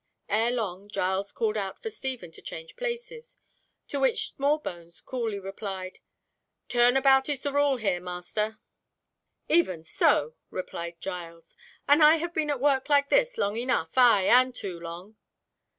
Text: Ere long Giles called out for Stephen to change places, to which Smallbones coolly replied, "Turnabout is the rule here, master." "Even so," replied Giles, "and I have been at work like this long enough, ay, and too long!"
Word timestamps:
Ere 0.29 0.49
long 0.49 0.87
Giles 0.89 1.31
called 1.31 1.55
out 1.55 1.79
for 1.79 1.91
Stephen 1.91 2.31
to 2.31 2.41
change 2.41 2.75
places, 2.75 3.37
to 3.87 3.99
which 3.99 4.33
Smallbones 4.33 4.99
coolly 4.99 5.37
replied, 5.37 5.99
"Turnabout 6.69 7.29
is 7.29 7.43
the 7.43 7.53
rule 7.53 7.77
here, 7.77 7.99
master." 8.01 8.57
"Even 9.47 9.83
so," 9.83 10.33
replied 10.49 10.99
Giles, 10.99 11.55
"and 11.87 12.01
I 12.01 12.15
have 12.15 12.33
been 12.33 12.49
at 12.49 12.59
work 12.59 12.89
like 12.89 13.09
this 13.09 13.37
long 13.37 13.57
enough, 13.57 13.95
ay, 13.95 14.23
and 14.25 14.55
too 14.55 14.79
long!" 14.79 15.17